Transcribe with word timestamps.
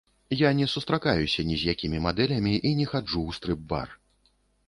Я 0.37 0.49
не 0.59 0.65
сустракаюся 0.73 1.45
ні 1.49 1.57
з 1.63 1.67
якімі 1.75 2.01
мадэлямі 2.07 2.55
і 2.69 2.73
не 2.79 2.85
хаджу 2.93 3.21
ў 3.27 3.37
стрып-бар. 3.39 3.87